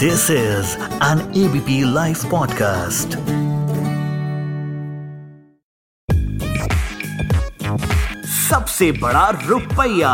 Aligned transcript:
This 0.00 0.30
is 0.30 0.76
an 1.06 1.18
ABP 1.40 1.74
Life 1.94 2.20
podcast. 2.32 3.16
सबसे 8.28 8.90
बड़ा 8.92 9.28
रुपया। 9.48 10.12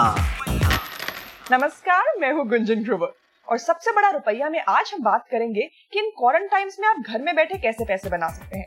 नमस्कार, 1.53 2.13
मैं 2.21 2.33
हूँ 2.33 2.46
गुंजन 2.49 2.83
ग्रोवर 2.85 3.13
और 3.49 3.59
सबसे 3.59 3.92
बड़ा 3.92 4.10
रुपया 4.10 4.49
में 4.51 4.60
आज 4.69 4.91
हम 4.95 5.03
बात 5.03 5.27
करेंगे 5.31 5.69
कि 5.92 5.99
इन 5.99 6.10
क्वारंटाइन्स 6.18 6.77
में 6.81 6.88
आप 6.88 6.96
घर 7.09 7.23
में 7.23 7.35
बैठे 7.37 7.59
कैसे 7.59 7.85
पैसे 7.85 8.10
बना 8.10 8.28
सकते 8.28 8.59
हैं। 8.59 8.67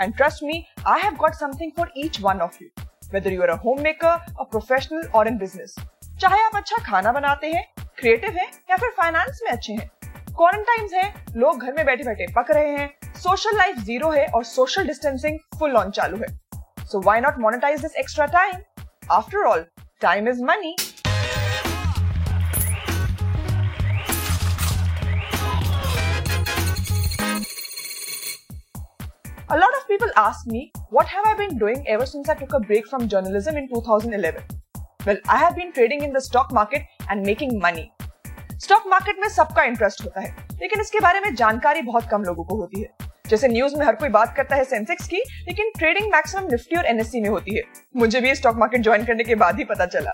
And 0.00 0.16
trust 0.16 0.42
me 0.44 0.64
I 0.86 1.00
have 1.02 1.14
got 1.20 1.34
something 1.34 1.72
for 1.76 1.92
each 1.96 2.20
one 2.20 2.40
of 2.40 2.58
you 2.62 2.68
whether 3.12 3.32
you 3.32 3.42
are 3.42 3.48
a 3.48 3.56
homemaker 3.82 4.34
a 4.40 4.42
professional 4.42 5.08
और 5.14 5.28
इन 5.28 5.38
बिज़नेस 5.38 5.74
चाहे 6.20 6.42
आप 6.42 6.56
अच्छा 6.56 6.82
खाना 6.90 7.12
बनाते 7.12 7.52
हैं 7.52 7.64
क्रिएटिव 7.98 8.36
हैं 8.38 8.50
या 8.70 8.76
फिर 8.76 8.90
फाइनेंस 8.96 9.40
में 9.44 9.50
अच्छे 9.52 9.72
हैं 9.72 9.90
क्वारंटाइन्स 10.36 10.92
है 10.94 11.12
लोग 11.36 11.62
घर 11.62 11.72
में 11.72 11.84
बैठे 11.86 12.04
बैठे 12.04 12.26
पक 12.36 12.50
रहे 12.54 12.76
हैं 12.76 13.12
सोशल 13.22 13.56
लाइफ 13.56 13.78
ज़ीरो 13.86 14.10
है 14.10 14.26
और 14.26 14.44
सोशल 14.44 14.86
डिस्टेंसिंग 14.86 15.38
फुल 15.58 15.76
ऑन 15.76 15.90
चालू 15.98 16.16
है 16.18 16.28
so 16.92 17.00
why 17.00 17.20
not 17.20 17.38
monetize 17.38 17.80
this 17.82 17.96
extra 17.98 18.26
time 18.38 18.60
after 19.12 19.44
all 19.46 19.66
time 20.02 20.28
is 20.28 20.42
money 20.44 20.76
A 29.50 29.56
lot 29.58 29.76
of 29.76 29.86
people 29.86 30.10
ask 30.14 30.46
me, 30.46 30.60
what 30.90 31.08
have 31.08 31.24
I 31.26 31.34
been 31.34 31.56
doing 31.58 31.80
ever 31.88 32.04
since 32.06 32.28
I 32.28 32.34
took 32.34 32.52
a 32.54 32.60
break 32.60 32.86
from 32.86 33.08
journalism 33.08 33.56
in 33.56 33.66
2011? 33.68 34.44
Well, 35.06 35.18
I 35.28 35.38
have 35.38 35.56
been 35.56 35.72
trading 35.72 36.02
in 36.02 36.12
the 36.12 36.20
stock 36.20 36.52
market 36.52 36.82
and 37.08 37.24
making 37.24 37.58
money. 37.58 37.90
Stock 38.60 38.82
market 38.86 39.20
में 39.20 39.28
सबका 39.28 39.62
interest 39.64 40.02
होता 40.04 40.20
है 40.20 40.34
लेकिन 40.52 40.80
इसके 40.80 41.00
बारे 41.00 41.20
में 41.20 41.34
जानकारी 41.34 41.82
बहुत 41.82 42.08
कम 42.10 42.22
लोगों 42.22 42.44
को 42.44 42.56
होती 42.56 42.80
है। 42.80 43.08
जैसे 43.28 43.48
न्यूज़ 43.48 43.76
में 43.76 43.84
हर 43.86 43.94
कोई 43.94 44.08
बात 44.08 44.34
करता 44.36 44.56
है 44.56 44.64
सेंसेक्स 44.64 45.06
की 45.08 45.22
लेकिन 45.46 45.70
ट्रेडिंग 45.78 46.10
मैक्सिमम 46.12 46.48
निफ्टी 46.50 46.76
और 46.76 46.86
एनएससी 46.86 47.20
में 47.20 47.28
होती 47.28 47.56
है। 47.56 47.62
मुझे 47.96 48.20
भी 48.20 48.34
स्टॉक 48.34 48.56
मार्केट 48.56 48.80
ज्वाइन 48.80 49.04
करने 49.04 49.24
के 49.24 49.34
बाद 49.34 49.58
ही 49.58 49.64
पता 49.64 49.86
चला। 49.86 50.12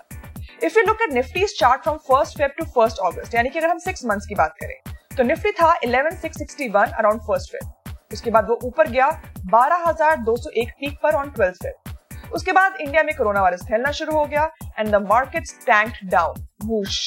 If 0.63 0.79
you 0.79 0.85
look 0.87 1.03
at 1.03 1.13
Nifty 1.13 1.45
chart 1.55 1.83
from 1.83 1.97
first 2.09 2.39
Feb 2.39 2.51
to 2.59 2.65
first 2.67 2.99
August 3.01 3.35
यानी 3.35 3.49
कि 3.49 3.59
अगर 3.59 3.69
हम 3.69 3.79
सिक्स 3.79 4.05
मंथ्स 4.05 4.27
की 4.27 4.35
बात 4.35 4.55
करें 4.61 4.77
तो 5.17 5.23
निफ्टी 5.23 5.51
था 5.53 5.73
11661 5.81 6.93
अराउंड 6.93 7.21
फ़र्स्ट 7.23 7.53
फेब 7.53 8.13
उसके 8.13 8.31
बाद 8.31 8.49
वो 8.49 8.59
ऊपर 8.65 8.91
गया 8.91 9.09
12,201 9.53 10.71
पीक 10.73 10.99
पर 11.03 11.15
ऑन 11.15 11.31
ट्वेल्थ 11.31 11.63
फेब 11.63 12.33
उसके 12.35 12.53
बाद 12.53 12.77
इंडिया 12.81 13.03
में 13.03 13.15
कोरोना 13.17 13.43
वायरस 13.43 13.67
फैलना 13.69 13.93
शुरू 13.93 14.17
हो 14.17 14.25
गया 14.27 14.51
and 14.79 14.89
the 14.89 15.03
market 15.09 15.49
tanked 15.67 16.09
down 16.11 16.47
whoosh 16.65 17.01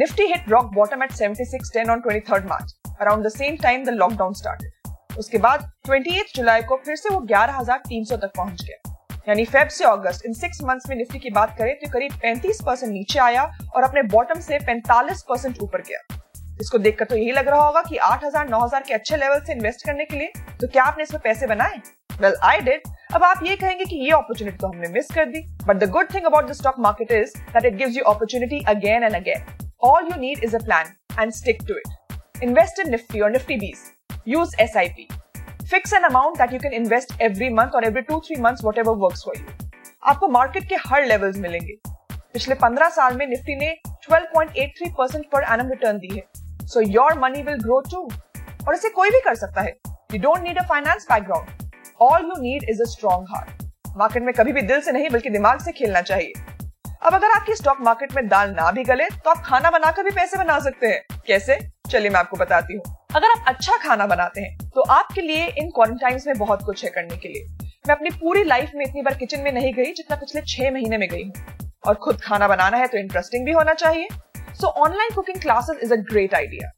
Nifty 0.00 0.28
hit 0.28 0.46
rock 0.48 0.72
bottom 0.74 1.02
at 1.02 1.10
76.10 1.10 1.90
on 1.90 2.00
23rd 2.00 2.46
March. 2.46 2.70
Around 3.00 3.22
the 3.22 3.30
same 3.30 3.58
time 3.58 3.82
the 3.84 3.92
lockdown 3.92 4.36
started. 4.36 4.70
उसके 5.18 5.38
बाद 5.38 5.64
28 5.88 6.32
जुलाई 6.36 6.62
को 6.68 6.76
फिर 6.84 6.96
से 6.96 7.14
वो 7.14 7.20
11,300 7.26 8.16
तक 8.22 8.30
पहुँच 8.36 8.62
गया। 8.62 8.94
यानी 9.28 9.44
फेब 9.44 9.68
से 9.68 9.84
अगस्त 9.84 10.24
इन 10.26 10.34
सिक्स 10.34 10.62
मंथ्स 10.64 10.88
में 10.88 10.96
निफ्टी 10.96 11.18
की 11.18 11.30
बात 11.30 11.54
करें 11.58 11.74
तो 11.80 11.90
करीब 11.92 12.12
35 12.24 12.62
परसेंट 12.66 12.92
नीचे 12.92 13.18
आया 13.20 13.42
और 13.74 13.82
अपने 13.84 14.02
बॉटम 14.16 14.40
से 14.40 14.58
45 14.60 15.22
परसेंट 15.28 15.58
ऊपर 15.62 15.82
गया। 15.88 16.00
इसको 16.60 16.78
देखकर 16.78 17.04
तो 17.04 17.16
यही 17.16 17.32
लग 17.32 17.48
रहा 17.48 17.66
होगा 17.66 17.82
कि 17.88 17.96
8,000 18.08 18.50
9,000 18.50 18.86
के 18.88 18.94
अच्छे 18.94 19.16
लेवल 19.16 19.40
से 19.46 19.52
इन्वेस्ट 19.52 19.86
करने 19.86 20.04
के 20.04 20.18
लिए 20.18 20.32
तो 20.60 20.68
क्या 20.68 20.84
आपने 20.84 21.02
इसमें 21.02 21.20
पैसे 21.24 21.46
बनाए? 21.46 21.80
वेल 22.20 22.36
आई 22.42 22.60
डिड 22.60 22.92
अब 23.14 23.24
आप 23.24 23.46
ये 23.46 23.56
कहेंगे 23.56 23.84
कि 23.84 24.04
ये 24.04 24.10
अपॉर्चुनिटी 24.12 24.58
तो 24.58 24.68
हमने 24.68 24.88
मिस 24.94 25.14
कर 25.14 25.26
दी। 25.30 25.48
But 25.66 25.76
the 25.76 25.90
good 25.90 26.14
thing 26.14 26.26
about 26.26 26.48
the 26.50 26.62
stock 26.62 26.78
market 26.88 27.12
is 27.22 27.38
that 27.38 27.64
it 27.64 27.76
gives 27.78 27.96
you 27.96 28.04
opportunity 28.04 28.64
again 28.68 29.02
and 29.02 29.14
again 29.14 29.68
All 29.82 30.02
you 30.02 30.16
need 30.16 30.44
is 30.44 30.52
a 30.52 30.58
plan 30.58 30.88
and 31.16 31.34
stick 31.34 31.64
to 31.64 31.74
it. 31.74 31.88
Invest 32.42 32.78
in 32.80 32.90
Nifty 32.90 33.22
or 33.22 33.30
Nifty 33.30 33.56
Bs. 33.56 33.92
Use 34.26 34.50
SIP. 34.58 35.10
Fix 35.64 35.92
an 35.92 36.04
amount 36.04 36.36
that 36.36 36.52
you 36.52 36.58
can 36.58 36.74
invest 36.74 37.14
every 37.18 37.48
month 37.48 37.74
or 37.74 37.82
every 37.82 38.02
2-3 38.02 38.40
months 38.40 38.62
whatever 38.62 38.92
works 38.94 39.22
for 39.22 39.34
you. 39.36 39.46
आपको 40.02 40.28
market 40.28 40.68
के 40.68 40.74
हर 40.86 41.06
levels 41.06 41.36
मिलेंगे 41.38 41.78
पिछले 42.34 42.54
15 42.56 42.90
साल 42.90 43.16
में 43.16 43.26
Nifty 43.26 43.56
ने 43.56 43.70
12.83 44.08 44.90
percent 44.98 45.24
per 45.32 45.44
annum 45.54 45.70
return 45.70 45.98
दी 45.98 46.14
है 46.16 46.22
so 46.66 46.80
your 46.80 47.18
money 47.18 47.42
will 47.42 47.58
grow 47.62 47.80
to 47.90 48.02
और 48.66 48.74
इसे 48.74 48.88
कोई 49.00 49.10
भी 49.10 49.20
कर 49.24 49.34
सकता 49.44 49.62
है 49.62 49.74
you 50.14 50.20
don't 50.20 50.42
need 50.42 50.58
a 50.58 50.66
finance 50.68 51.06
background 51.10 51.68
all 52.10 52.28
you 52.28 52.40
need 52.42 52.70
is 52.70 52.82
a 52.82 52.90
strong 52.92 53.34
heart 53.34 53.96
market 53.96 54.22
में 54.22 54.32
कभी 54.34 54.52
भी 54.52 54.62
दिल 54.62 54.80
से 54.80 54.92
नहीं 54.92 55.10
बल्कि 55.10 55.30
दिमाग 55.30 55.60
से 55.64 55.72
खेलना 55.72 56.00
चाहिए 56.12 56.49
अब 57.02 57.14
अगर 57.14 57.30
आपकी 57.30 57.54
स्टॉक 57.54 57.76
मार्केट 57.80 58.12
में 58.14 58.26
दाल 58.28 58.50
ना 58.50 58.70
भी 58.70 58.82
गले 58.84 59.04
तो 59.04 59.30
आप 59.30 59.42
खाना 59.44 59.70
बनाकर 59.70 60.02
भी 60.04 60.10
पैसे 60.10 60.38
बना 60.38 60.58
सकते 60.58 60.86
हैं। 60.86 61.20
कैसे? 61.26 61.56
चलिए 61.90 62.10
मैं 62.10 62.18
आपको 62.20 62.36
बताती 62.36 62.74
हूँ। 62.74 62.82
अगर 63.16 63.30
आप 63.30 63.44
अच्छा 63.48 63.76
खाना 63.78 64.06
बनाते 64.06 64.40
हैं 64.40 64.70
तो 64.74 64.80
आपके 64.92 65.20
लिए 65.20 65.46
इन 65.58 65.70
क्वारंटाइन 65.70 66.18
में 66.26 66.38
बहुत 66.38 66.62
कुछ 66.64 66.84
है 66.84 66.90
करने 66.90 67.16
के 67.16 67.28
लिए। 67.28 67.46
मैं 67.88 67.94
अपनी 67.94 68.10
पूरी 68.10 68.42
लाइफ 68.44 68.72
में 68.74 68.84
इतनी 68.84 69.02
बार 69.02 69.14
किचन 69.14 69.40
में 69.40 69.50
नहीं 69.52 69.72
गई 69.74 69.92
जितना 69.92 70.16
पिछले 70.16 70.42
छह 70.46 70.70
महीने 70.70 70.98
में 70.98 71.08
गई 71.08 71.22
हूँ। 71.22 71.56
और 71.86 71.94
खुद 71.96 72.20
खाना 72.22 72.48
बनाना 72.48 72.76
है 72.76 72.86
तो 72.86 72.98
इंटरेस्टिंग 72.98 73.46
भी 73.46 73.52
होना 73.52 73.74
चाहिए। 73.74 74.08
So 74.60 74.66
online 74.66 75.14
cooking 75.14 75.40
classes 75.42 75.82
is 75.82 75.92
a 75.92 75.96
great 76.12 76.34
idea 76.34 76.70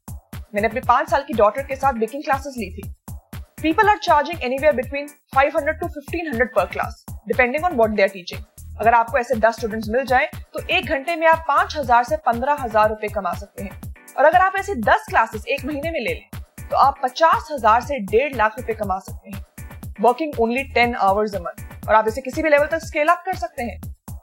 मैंने 0.55 0.67
अपने 0.67 0.81
पाँच 0.87 1.09
साल 1.09 1.23
की 1.23 1.33
डॉटर 1.33 1.67
के 1.67 1.75
साथ 1.75 1.99
बेकिंग 1.99 2.23
क्लासेस 2.23 2.55
ली 2.57 2.69
थी। 2.71 2.89
People 3.61 3.89
are 3.89 3.97
charging 3.99 4.43
anywhere 4.43 4.75
between 4.75 5.07
500 5.35 5.79
to 5.81 5.87
1500 5.89 6.47
per 6.55 6.65
class 6.71 7.05
depending 7.27 7.65
on 7.65 7.75
what 7.75 7.89
they 7.89 8.01
are 8.01 8.09
teaching 8.09 8.41
अगर 8.73 8.93
आपको 8.93 9.17
ऐसे 9.17 9.35
दस 9.37 9.55
स्टूडेंट्स 9.55 9.89
मिल 9.89 10.05
जाए 10.05 10.29
तो 10.53 10.65
एक 10.69 10.85
घंटे 10.87 11.15
में 11.15 11.25
आप 11.27 11.43
पाँच 11.47 11.75
हज़ार 11.77 12.03
से 12.03 12.17
पंद्रह 12.25 12.57
हज़ार 12.59 12.89
रुपए 12.89 13.07
कमा 13.09 13.33
सकते 13.35 13.63
हैं। 13.63 13.93
और 14.17 14.25
अगर 14.25 14.39
आप 14.39 14.53
ऐसे 14.57 14.75
दस 14.77 15.05
क्लासेस 15.09 15.45
एक 15.47 15.65
महीने 15.65 15.91
में 15.91 15.99
ले 15.99 16.13
लें 16.13 16.41
तो 16.61 16.77
आप 16.77 16.99
पचास 17.03 17.47
हज़ार 17.51 17.81
से 17.81 17.99
डेढ़ 18.01 18.35
लाख 18.35 18.59
रुपए 18.59 18.73
कमा 18.75 18.99
सकते 19.01 19.29
हैं। 19.29 19.43
Working 20.01 20.39
only 20.41 20.63
ten 20.73 20.95
hours 20.97 21.35
a 21.35 21.39
month 21.39 21.87
और 21.87 21.95
आप 21.95 22.07
इसे 22.07 22.21
किसी 22.21 22.43
भी 22.43 22.49
लेवल 22.49 22.67
तक 22.67 22.85
स्केल 22.85 23.07
अप 23.07 23.23
कर 23.25 23.35
सकते 23.37 23.63
हैं। 23.63 23.79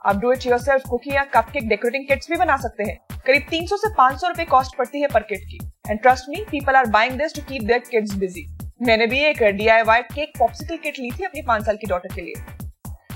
आप 0.07 0.17
डू 0.17 0.33
इट 0.33 0.47
योरसेल्फ 0.47 0.87
कुकिंग 0.89 1.15
या 1.15 1.25
कपकेक 1.33 1.69
डेकोरेटिंग 1.69 2.07
किट्स 2.09 2.31
भी 2.31 2.37
बना 2.39 2.57
सकते 2.59 2.85
हैं। 2.85 2.99
करीब 3.27 3.47
300 3.51 3.77
से 3.77 3.89
500 3.95 4.29
रुपए 4.29 4.45
कॉस्ट 4.47 4.77
पड़ती 4.79 5.01
है 5.01 5.09
पर 5.09 5.23
किट 5.25 5.45
की। 5.45 5.59
And 5.89 6.01
trust 6.03 6.29
me 6.29 6.45
people 6.51 6.77
are 6.77 6.87
buying 6.91 7.19
this 7.19 7.35
to 7.35 7.43
keep 7.43 7.63
their 7.63 7.83
kids 7.91 8.15
busy 8.17 8.47
मैंने 8.83 9.07
भी 9.07 9.19
एक 9.25 9.43
डीआईवाई 9.53 10.03
केक 10.05 10.33
पॉप्सिकल 10.39 10.77
किट 10.79 10.99
ली 10.99 11.11
थी 11.11 11.25
अपनी 11.25 11.43
पाँच 11.43 11.65
साल 11.67 11.77
की 11.77 11.87
डॉटर 11.87 12.15
के 12.15 12.21
लिए। 12.21 12.69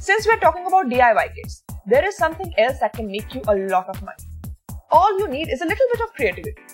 Since 0.06 0.26
we're 0.26 0.40
talking 0.40 0.66
about 0.66 0.90
DIY 0.90 1.28
kits, 1.34 1.62
there 1.86 2.06
is 2.06 2.14
something 2.14 2.52
else 2.58 2.80
that 2.80 2.92
can 2.92 3.06
make 3.06 3.34
you 3.34 3.40
a 3.48 3.54
lot 3.70 3.86
of 3.88 4.02
money. 4.02 4.24
All 4.90 5.18
you 5.18 5.28
need 5.28 5.48
is 5.48 5.62
a 5.62 5.64
little 5.64 5.88
bit 5.92 6.02
of 6.06 6.10
creativity. 6.18 6.64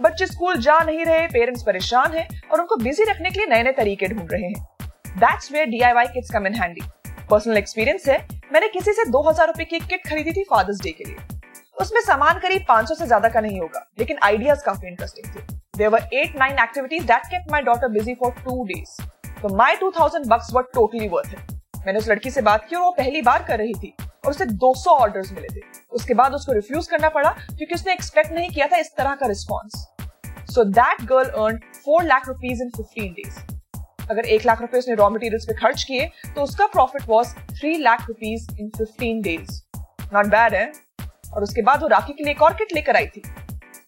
बच्चे 0.00 0.26
school 0.26 0.56
जा 0.60 0.78
नहीं 0.80 1.04
रहे 1.04 1.26
पेरेंट्स 1.34 1.62
परेशान 1.62 2.12
हैं 2.12 2.26
और 2.50 2.60
उनको 2.60 2.76
बिज़ी 2.76 3.04
रखने 3.10 3.30
के 3.30 3.38
लिए 3.38 3.46
नए 3.48 3.62
नए 3.62 3.72
तरीके 3.72 4.08
ढूंढ 4.08 4.32
रहे 4.32 4.42
हैं। 4.42 5.18
That's 5.18 5.52
where 5.52 5.66
DIY 5.66 6.06
kits 6.14 6.30
come 6.32 6.46
in 6.46 6.54
handy 6.54 6.82
personal 7.30 7.58
experience 7.58 8.08
है 8.08 8.16
मैंने 8.52 8.68
किसी 8.70 8.92
से 8.92 9.04
दो 9.10 9.22
हज़ार 9.28 9.46
रुपए 9.46 9.64
की 9.64 9.80
किट 9.84 10.06
खरीदी 10.08 10.32
थी 10.32 10.44
फादर्स 10.50 10.80
डे 10.82 10.92
के 10.92 11.04
लिए। 11.04 11.38
उसमें 11.80 12.00
सामान 12.00 12.38
करीब 12.46 12.66
500 12.70 12.94
से 12.94 13.06
ज़्यादा 13.06 13.28
का 13.28 13.40
नहीं 13.40 13.60
होगा 13.60 13.86
लेकिन 13.98 14.18
आइडियाज़ 14.24 14.64
काफ़ी 14.64 14.88
इंटरेस्टिंग 14.88 15.34
थे। 15.36 15.46
There 15.78 15.90
were 15.90 16.08
8 16.16 16.36
9 16.42 16.58
activities 16.64 17.06
that 17.12 17.30
kept 17.30 17.52
my 17.52 17.62
daughter 17.70 17.94
busy 17.94 18.14
for 18.24 18.34
2 18.48 18.58
days 18.74 19.00
तो 19.42 19.54
my 19.56 19.76
2000 19.82 20.28
bucks 20.34 20.52
were 20.54 20.68
totally 20.74 21.08
worth 21.08 21.34
it 21.34 21.58
मैंने 21.86 21.98
उस 21.98 22.08
लड़की 22.08 22.30
से 22.30 22.42
बात 22.42 22.66
की 22.68 22.76
और 22.76 22.82
वो 22.82 22.90
पहली 22.98 23.22
बार 23.22 23.42
कर 23.42 23.58
रही 23.58 23.74
थी 23.74 23.92
और 24.24 24.30
उसे 24.30 24.46
200 24.56 24.96
ऑर्डर्स 24.96 25.32
मिले 25.32 25.48
थे। 25.48 25.60
उसके 25.92 26.14
बाद 26.14 26.34
उसको 26.34 26.52
रिफ्यूज 26.52 26.86
करना 26.86 27.08
पड़ा 27.08 27.30
क्योंकि 27.30 27.74
उसने 27.74 27.92
एक्सपेक्ट 27.92 28.32
नहीं 28.32 28.50
किया 28.50 28.66
था 28.66 28.76
इस 28.76 28.92
तरह 28.98 29.14
का 29.14 29.26
response 29.26 29.86
so 30.54 30.64
that 30.72 31.02
girl 31.06 31.28
earn 31.44 31.58
four 31.76 32.04
lakh 32.04 32.28
rupees 32.28 32.62
in 32.62 32.70
fifteen 32.76 33.12
days 33.12 33.38
अगर 34.10 34.24
एक 34.26 34.46
लाख 34.46 34.60
रुपए 34.60 34.78
उसने 34.78 34.94
रॉ 34.94 35.08
मटेरियल्स 35.10 35.44
पे 35.46 35.54
खर्च 35.54 35.82
किए 35.84 36.10
तो 36.34 36.42
उसका 36.42 36.66
profit 36.68 37.08
was 37.08 37.34
three 37.50 37.76
lakh 37.78 38.06
rupees 38.08 38.48
in 38.60 38.70
fifteen 38.76 39.20
days 39.22 39.60
not 40.12 40.26
bad 40.26 40.54
है? 40.54 40.70
और 41.34 41.42
उसके 41.42 41.62
बाद 41.62 41.82
वो 41.82 41.88
राखी 41.88 42.12
के 42.12 42.24
लिए 42.24 42.32
एक 42.32 42.42
और 42.42 42.54
किट 42.54 42.72
लेकर 42.74 42.96
आई 42.96 43.06
थी। 43.06 43.22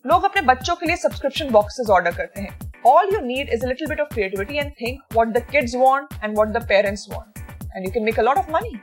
लोग 0.06 0.25
अपने 0.25 0.43
बच्चों 0.43 0.75
के 0.77 0.87
लिए 0.87 0.97
सब्सक्रिप्शन 0.97 1.50
बॉक्सेस 1.50 1.91
ऑर्डर 1.91 2.15
करते 2.17 2.41
हैं। 2.41 2.73
All 2.87 3.09
you 3.15 3.21
need 3.21 3.49
is 3.49 3.67
little 3.67 3.88
bit 3.88 4.00
of 4.00 4.15
creativity 4.15 4.59
and 4.59 4.71
think 4.81 5.00
what 5.15 5.29
the 5.29 5.47
kids 5.50 5.75
want 5.77 6.15
and 6.15 6.35
what 6.35 6.49
the 6.49 6.67
parents 6.69 7.06
want 7.11 7.42
and 7.77 7.85
you 7.85 7.91
can 7.93 8.05
make 8.05 8.19
a 8.19 8.23
lot 8.23 8.39
of 8.39 8.51
money 8.53 8.79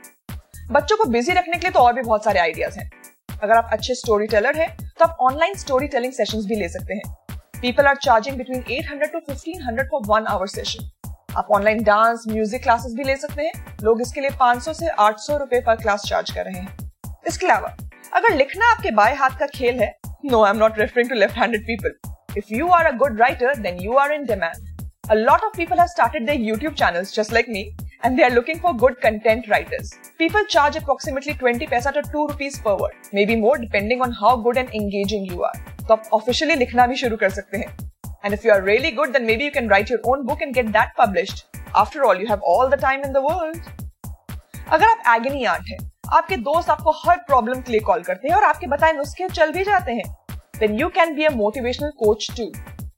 बच्चों 0.72 0.96
को 0.96 1.04
बिज़ी 1.10 1.32
रखने 1.32 1.56
के 1.56 1.66
लिए 1.66 1.70
तो 1.72 1.80
और 1.80 1.92
भी 1.92 2.02
बहुत 2.02 2.24
सारे 2.24 2.40
आइडियाज़ 2.40 2.78
हैं। 2.78 2.90
अगर 3.42 3.56
आप 3.56 3.70
अच्छे 3.72 3.94
स्टोरी 3.94 4.26
टेलर 4.26 4.56
हैं 4.56 4.68
तो 4.78 5.04
आप 5.04 5.16
ऑनलाइन 5.22 5.54
स्टोरी 5.58 5.86
टेलिंग 5.88 6.12
सेशंस 6.12 6.44
भी 6.46 6.56
ले 6.56 6.68
सकते 6.68 6.94
हैं। 6.94 7.02
People 7.60 7.86
are 7.86 7.96
charging 7.96 8.36
between 8.36 8.62
800 8.72 9.12
to 9.12 9.20
1500 9.22 9.84
for 9.90 10.02
one 10.06 10.26
hour 10.26 10.46
session 10.48 10.90
आप 11.38 11.48
ऑनलाइन 11.54 11.82
डांस 11.84 12.24
म्यूज़िक 12.28 12.62
क्लासेस 12.62 12.94
भी 12.94 13.04
ले 13.04 13.16
सकते 13.16 13.42
हैं। 13.42 13.76
लोग 13.82 14.00
इसके 14.02 14.20
लिए 14.20 14.30
500 14.40 14.74
से 14.74 14.88
800 15.00 15.38
रुपए 15.40 15.60
पर 15.66 15.76
क्लास 15.82 16.04
चार्ज 16.08 16.30
कर 16.30 16.44
रहे 16.44 16.60
हैं। 16.60 16.76
इसके 17.28 17.46
अलावा, 17.46 17.74
अगर 18.14 18.34
लिखना 18.36 18.70
आपके 18.72 18.90
बाएँ 18.92 19.14
हाथ 19.16 19.38
का 19.38 19.46
खेल 19.54 19.80
है 19.80 19.94
no 20.24 20.42
I 20.44 20.50
am 20.50 20.58
not 20.58 20.78
referring 20.78 21.08
to 21.10 21.14
left 21.14 21.38
handed 21.38 21.66
people 21.66 22.38
if 22.38 22.54
you 22.54 22.68
are 22.70 22.86
a 22.86 22.96
good 22.96 23.20
writer 23.20 23.56
then 23.58 23.80
you 23.82 23.96
are 23.98 24.12
in 24.12 24.26
demand 24.26 24.68
A 25.04 25.14
lot 25.18 25.44
of 25.44 25.54
people 25.54 25.80
have 25.80 25.88
started 25.90 26.26
their 26.26 26.40
YouTube 26.40 26.74
channels, 26.80 27.08
just 27.14 27.32
like 27.36 27.48
me 27.54 27.62
and 28.01 28.19
they 28.19 28.23
are 28.23 28.31
looking 28.31 28.59
for 28.59 28.73
good 28.73 28.99
content 29.01 29.47
writers. 29.49 29.91
People 30.19 30.45
charge 30.45 30.75
approximately 30.75 31.33
20 31.35 31.67
paisa 31.67 31.93
to 31.93 32.03
2 32.11 32.27
rupees 32.27 32.59
per 32.59 32.75
word, 32.75 32.93
maybe 33.13 33.35
more 33.37 33.57
depending 33.57 34.01
on 34.01 34.11
how 34.11 34.35
good 34.37 34.61
and 34.63 34.77
engaging 34.81 35.25
you 35.31 35.43
are. 35.49 35.55
तो 35.87 35.93
आप 35.93 36.09
officially 36.13 36.55
लिखना 36.55 36.87
भी 36.87 36.95
शुरू 37.03 37.17
कर 37.17 37.29
सकते 37.39 37.57
हैं 37.57 37.75
And 38.23 38.35
if 38.35 38.45
you 38.45 38.51
are 38.51 38.61
really 38.67 38.91
good, 38.99 39.11
then 39.15 39.25
maybe 39.31 39.47
you 39.47 39.55
can 39.57 39.67
write 39.71 39.89
your 39.89 39.99
own 40.11 40.23
book 40.29 40.45
and 40.45 40.55
get 40.59 40.71
that 40.77 40.95
published. 40.99 41.43
After 41.81 42.05
all, 42.05 42.23
you 42.23 42.29
have 42.29 42.47
all 42.53 42.71
the 42.75 42.79
time 42.85 43.03
in 43.09 43.17
the 43.17 43.25
world. 43.25 43.67
अगर 44.73 44.85
आप 44.85 45.03
एगनी 45.15 45.43
आंट 45.45 45.69
हैं, 45.69 45.77
आपके 46.13 46.37
दोस्त 46.37 46.69
आपको 46.69 46.91
हर 47.05 47.17
प्रॉब्लम 47.27 47.61
के 47.61 47.71
लिए 47.71 47.81
call 47.89 48.03
करते 48.03 48.27
हैं 48.27 48.35
और 48.35 48.43
आपके 48.43 48.67
बताए 48.67 48.93
नुस्खे 48.93 49.27
चल 49.29 49.51
भी 49.51 49.63
जाते 49.63 49.91
हैं 49.91 50.03
then 50.59 50.79
you 50.79 50.89
can 50.95 51.15
be 51.15 51.25
a 51.25 51.29
motivational 51.35 51.91
coach 51.99 52.27
too 52.37 52.51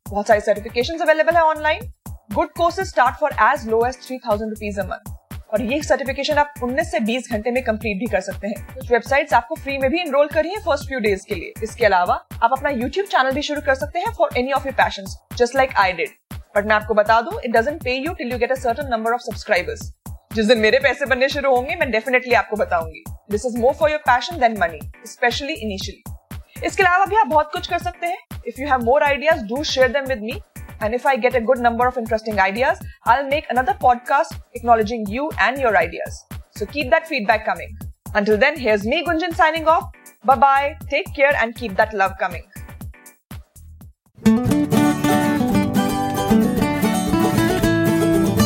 बहुत 0.09 0.27
सारी 0.27 0.41
सर्टिफिकेशन 0.41 0.99
अवेलेबल 1.05 1.35
है 1.35 1.41
online 1.41 1.91
good 2.34 2.48
courses 2.58 2.86
start 2.88 3.16
for 3.20 3.32
as 3.42 3.66
low 3.68 3.84
as 3.86 3.96
three 4.02 4.16
thousand 4.18 4.50
rupees 4.50 4.78
a 4.80 4.84
month 4.84 5.40
और 5.52 5.62
ये 5.62 5.80
सर्टिफिकेशन 5.82 6.38
आप 6.38 6.52
19 6.62 6.84
से 6.90 7.00
20 7.00 7.28
घंटे 7.30 7.50
में 7.50 7.62
कंप्लीट 7.64 7.98
भी 7.98 8.06
कर 8.12 8.20
सकते 8.20 8.48
हैं। 8.48 8.74
कुछ 8.74 8.90
वेबसाइट्स 8.92 9.32
आपको 9.34 9.54
फ्री 9.54 9.76
में 9.78 9.90
भी 9.90 10.00
इनरोल 10.00 10.28
करी 10.28 10.50
है 10.50 10.60
फ़र्स्ट 10.60 10.88
फ्यू 10.88 10.98
डेज़ 11.00 11.26
के 11.28 11.34
लिए। 11.34 11.52
इसके 11.62 11.84
अलावा 11.86 12.14
आप 12.42 12.52
अपना 12.52 12.70
यूट्यूब 12.70 13.06
चैनल 13.06 13.32
भी 13.32 13.42
शुरू 13.42 13.60
कर 13.60 13.74
सकते 13.74 13.98
हैं 13.98 14.12
for 14.18 14.38
any 14.38 14.52
of 14.52 14.66
your 14.66 14.74
passion 14.76 15.06
just 15.36 15.56
like 15.56 15.74
I 15.78 15.92
did 15.92 16.38
but 16.56 16.66
मैं 16.66 16.74
आपको 16.74 16.94
बता 16.94 17.20
दूँ 17.20 17.40
it 17.40 17.50
doesn't 17.56 17.82
pay 17.84 17.96
you 17.96 18.12
till 18.12 18.32
you 18.32 18.38
get 18.38 18.52
a 18.52 18.54
certain 18.54 18.88
number 18.90 19.12
of 19.12 19.20
subscribers 19.22 19.92
जिस 20.34 20.46
दिन 20.46 20.58
मेरे 20.58 20.78
पैसे 20.78 21.06
बनने 21.06 21.28
शुरू 21.28 21.54
होंगे, 21.54 21.74
मैं 21.74 21.90
डेफिनेटली 21.90 22.34
आपको 22.34 22.56
बताऊँगी। 22.56 23.04
This 23.30 23.44
is 23.46 23.58
more 23.60 23.74
for 23.74 23.90
your 23.90 24.00
passion 24.06 24.38
than 24.40 24.56
money 24.60 24.80
especially 25.06 25.52
initially 25.54 26.66
इसके 26.66 26.82
अलावा 26.82 27.04
भी 27.04 27.16
आप 27.16 27.26
बहुत 27.26 27.50
कुछ 27.52 27.68
कर 27.68 27.78
सकते 27.78 28.06
हैं। 28.06 28.40
If 28.46 28.60
you 28.60 28.68
have 28.68 28.84
more 28.84 29.02
ideas 29.02 29.44
do 29.46 29.62
share 29.64 29.88
them 29.92 30.04
with 30.04 30.22
me 30.22 30.40
And 30.82 30.94
if 30.94 31.06
I 31.06 31.16
get 31.16 31.36
a 31.36 31.40
good 31.40 31.58
number 31.58 31.86
of 31.86 31.96
interesting 31.96 32.40
ideas, 32.40 32.76
I'll 33.04 33.28
make 33.28 33.46
another 33.50 33.72
podcast 33.74 34.36
acknowledging 34.54 35.06
you 35.06 35.30
and 35.38 35.56
your 35.56 35.76
ideas. 35.76 36.24
So 36.56 36.66
keep 36.66 36.90
that 36.90 37.06
feedback 37.06 37.44
coming. 37.44 37.76
Until 38.14 38.36
then, 38.36 38.58
here's 38.58 38.84
me, 38.84 39.04
Gunjan, 39.04 39.32
signing 39.34 39.68
off. 39.68 39.92
Bye 40.24 40.36
bye, 40.36 40.76
take 40.90 41.14
care, 41.14 41.34
and 41.40 41.54
keep 41.54 41.76
that 41.76 41.94
love 41.94 42.14
coming. 42.18 42.42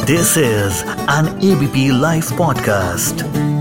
This 0.07 0.37
is 0.37 0.85
an 1.09 1.43
ABP 1.43 1.93
Life 1.93 2.29
podcast. 2.33 3.56